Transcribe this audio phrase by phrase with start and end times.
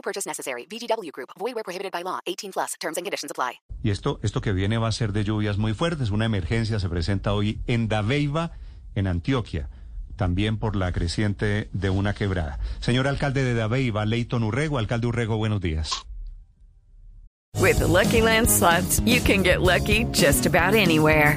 [0.00, 0.66] No purchase necessary.
[0.66, 1.30] VGW Group.
[1.38, 2.20] Void where prohibited by law.
[2.26, 2.74] 18 plus.
[2.80, 3.60] Terms and conditions apply.
[3.82, 6.10] Y esto, esto que viene va a ser de lluvias muy fuertes.
[6.10, 8.52] Una emergencia se presenta hoy en Dabeiba,
[8.94, 9.68] en Antioquia.
[10.16, 12.58] También por la creciente de una quebrada.
[12.80, 14.78] Señor alcalde de Dabeiba, Leighton Urrego.
[14.78, 15.90] Alcalde Urrego, buenos días.
[17.58, 21.36] With the Lucky Land slots, you can get lucky just about anywhere.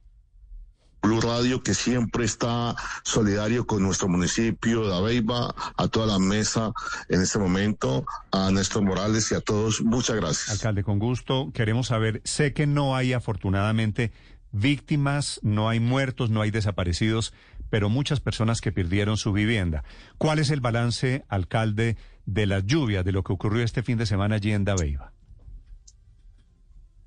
[1.01, 6.71] Blue Radio que siempre está solidario con nuestro municipio de Aveiva, a toda la mesa
[7.09, 9.81] en este momento, a Néstor Morales y a todos.
[9.81, 10.49] Muchas gracias.
[10.49, 11.51] Alcalde, con gusto.
[11.53, 14.11] Queremos saber, sé que no hay afortunadamente
[14.51, 17.33] víctimas, no hay muertos, no hay desaparecidos,
[17.69, 19.83] pero muchas personas que perdieron su vivienda.
[20.17, 24.05] ¿Cuál es el balance, alcalde, de las lluvias, de lo que ocurrió este fin de
[24.05, 25.13] semana allí en Dabeiba?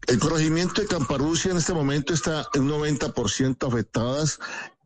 [0.06, 4.38] El corregimiento de Camparrucia en este momento está en 90% afectadas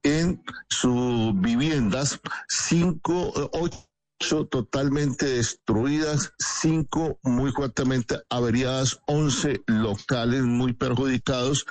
[0.02, 11.66] en sus viviendas, cinco, ocho totalmente destruidas, cinco muy fuertemente averiadas, once locales muy perjudicados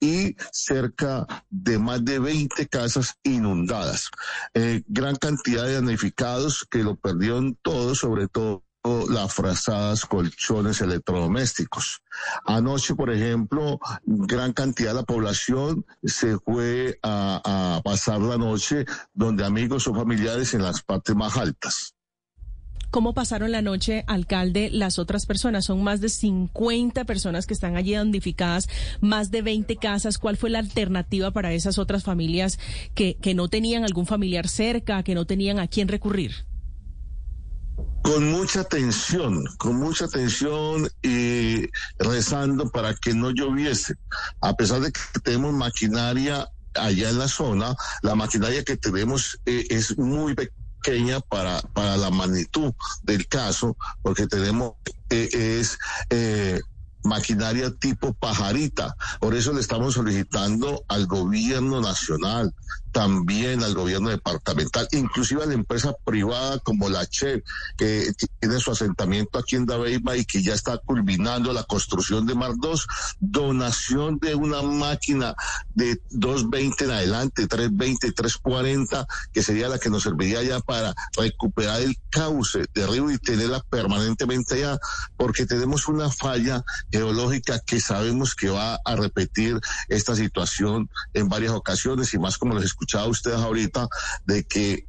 [0.00, 4.10] y cerca de más de 20 casas inundadas.
[4.54, 12.00] Eh, gran cantidad de damnificados que lo perdieron todo, sobre todo las frazadas, colchones electrodomésticos.
[12.44, 19.44] Anoche, por ejemplo, gran cantidad de la población se fue a, pasar la noche donde
[19.44, 21.94] amigos o familiares en las partes más altas.
[22.90, 25.64] ¿Cómo pasaron la noche, alcalde, las otras personas?
[25.64, 28.68] Son más de 50 personas que están allí damnificadas,
[29.00, 30.18] más de 20 casas.
[30.18, 32.58] ¿Cuál fue la alternativa para esas otras familias
[32.94, 36.44] que, que no tenían algún familiar cerca, que no tenían a quién recurrir?
[38.02, 41.68] Con mucha tensión, con mucha tensión y
[41.98, 43.94] rezando para que no lloviese.
[44.40, 49.66] A pesar de que tenemos maquinaria allá en la zona, la maquinaria que tenemos eh,
[49.70, 54.74] es muy pequeña para, para la magnitud del caso, porque tenemos,
[55.10, 55.78] eh, es
[56.10, 56.60] eh,
[57.04, 58.94] maquinaria tipo pajarita.
[59.20, 62.54] Por eso le estamos solicitando al gobierno nacional,
[62.92, 67.42] también al gobierno departamental, inclusive a la empresa privada como la CHE,
[67.76, 72.34] que tiene su asentamiento aquí en Dabeiba y que ya está culminando la construcción de
[72.34, 72.86] Mar 2,
[73.20, 75.34] donación de una máquina
[75.74, 81.80] de 220 en adelante, 320, 340, que sería la que nos serviría ya para recuperar
[81.80, 84.78] el cauce de río y tenerla permanentemente allá,
[85.16, 89.58] porque tenemos una falla geológica que sabemos que va a repetir
[89.88, 93.88] esta situación en varias ocasiones y más como les escuchaba ustedes ahorita
[94.26, 94.86] de que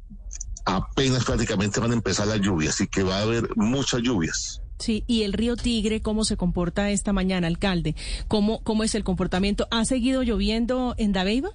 [0.64, 4.60] apenas prácticamente van a empezar las lluvias y que va a haber muchas lluvias.
[4.78, 7.94] Sí, y el río Tigre, ¿cómo se comporta esta mañana, alcalde?
[8.28, 9.68] ¿Cómo, cómo es el comportamiento?
[9.70, 11.50] ¿Ha seguido lloviendo en Dabeiba?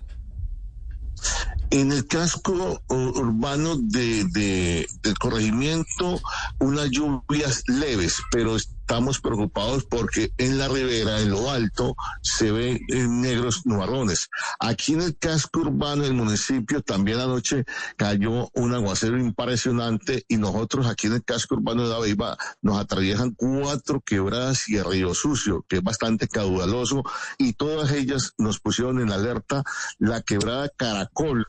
[1.69, 6.19] En el casco urbano de, de, del corregimiento,
[6.59, 8.57] unas lluvias leves, pero
[8.89, 12.79] estamos preocupados porque en la ribera, en lo alto, se ven
[13.22, 14.29] negros nubarrones.
[14.59, 17.66] Aquí en el casco urbano del municipio también anoche
[17.97, 23.35] cayó un aguacero impresionante y nosotros aquí en el casco urbano de Dabeiba nos atraviesan
[23.37, 27.03] cuatro quebradas y el río sucio, que es bastante caudaloso
[27.37, 29.61] y todas ellas nos pusieron en alerta
[29.99, 31.46] la quebrada Caracol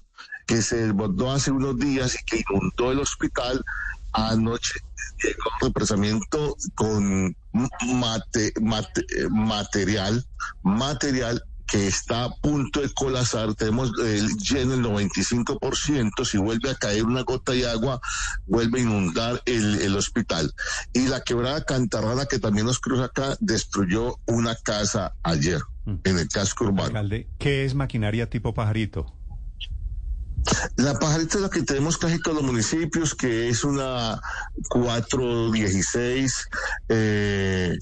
[0.47, 3.65] que se desbordó hace unos días y que inundó el hospital
[4.13, 4.81] anoche
[5.23, 10.25] llegó un represamiento con mate, mate, material,
[10.63, 16.75] material que está a punto de colapsar, tenemos el lleno el 95%, si vuelve a
[16.75, 18.01] caer una gota de agua,
[18.47, 20.53] vuelve a inundar el, el hospital.
[20.93, 26.29] Y la quebrada Cantarrana, que también nos cruza acá, destruyó una casa ayer en el
[26.29, 26.87] casco urbano.
[26.87, 29.15] Alcalde, ¿qué es maquinaria tipo pajarito?
[30.77, 34.21] La pajarita es la que tenemos casi todos los municipios, que es una
[34.69, 36.49] 416,
[36.89, 37.77] eh,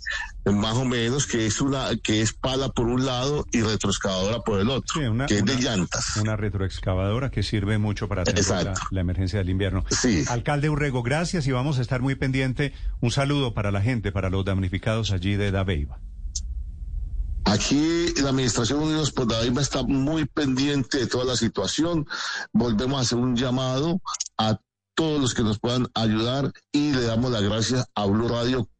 [0.46, 4.60] más o menos, que es una que es pala por un lado y retroexcavadora por
[4.60, 6.16] el otro, Sí, una- que es de llantas.
[6.16, 9.84] Una retroexcavadora que sirve mucho para atender la emergencia del invierno.
[9.90, 10.24] Sí.
[10.28, 12.72] Alcalde Urrego, gracias y vamos a estar muy pendiente.
[13.00, 15.98] Un saludo para la gente, para los damnificados allí de Dabeiba.
[17.50, 22.06] Aquí la Administración Unidos por David está muy pendiente de toda la situación.
[22.52, 24.02] Volvemos a hacer un llamado
[24.36, 24.60] a
[24.94, 28.68] todos los que nos puedan ayudar y le damos las gracias a Blue Radio